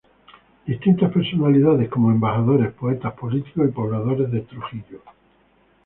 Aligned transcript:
Distintas 0.65 1.11
personalidades 1.13 1.87
como 1.87 2.09
embajadores, 2.09 2.71
poetas, 2.73 3.13
políticos 3.13 3.67
y 3.69 3.71
pobladores 3.71 4.31
de 4.31 4.39
Trujillo. 4.41 5.03